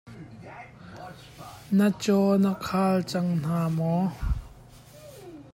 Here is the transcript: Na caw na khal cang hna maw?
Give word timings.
Na 1.77 1.87
caw 2.01 2.27
na 2.43 2.51
khal 2.65 2.97
cang 3.09 3.31
hna 3.41 3.59
maw? 3.77 4.03